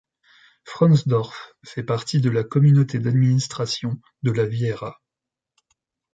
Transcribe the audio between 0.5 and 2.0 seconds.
Frohnsdorf fait